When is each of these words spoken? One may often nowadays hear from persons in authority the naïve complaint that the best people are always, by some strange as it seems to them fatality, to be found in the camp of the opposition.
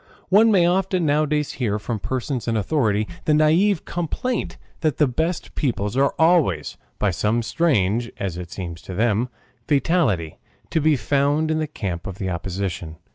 One 0.29 0.51
may 0.51 0.65
often 0.65 1.05
nowadays 1.05 1.51
hear 1.61 1.77
from 1.77 1.99
persons 1.99 2.47
in 2.47 2.57
authority 2.57 3.07
the 3.25 3.33
naïve 3.33 3.85
complaint 3.85 4.57
that 4.79 4.97
the 4.97 5.05
best 5.05 5.53
people 5.53 5.95
are 5.95 6.15
always, 6.17 6.75
by 6.97 7.11
some 7.11 7.43
strange 7.43 8.11
as 8.17 8.35
it 8.35 8.49
seems 8.51 8.81
to 8.81 8.95
them 8.95 9.29
fatality, 9.67 10.39
to 10.71 10.81
be 10.81 10.95
found 10.95 11.51
in 11.51 11.59
the 11.59 11.67
camp 11.67 12.07
of 12.07 12.17
the 12.17 12.31
opposition. 12.31 12.95